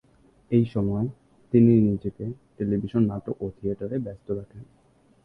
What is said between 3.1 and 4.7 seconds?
নাটক ও থিয়েটারে ব্যস্ত রাখেন।